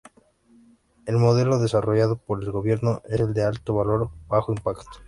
El 1.05 1.17
modelo 1.17 1.59
desarrollado 1.59 2.17
por 2.17 2.41
el 2.43 2.51
gobierno 2.51 3.03
es 3.07 3.19
el 3.19 3.35
de 3.35 3.43
'alto 3.43 3.75
valor, 3.75 4.09
bajo 4.27 4.51
impacto'. 4.51 4.89